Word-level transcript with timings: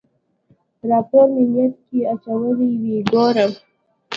راپور 0.89 1.25
مې 1.35 1.43
نېټ 1.53 1.73
کې 1.87 1.99
اچولی 2.11 2.69
ويې 2.81 2.99
ګوره. 3.11 3.45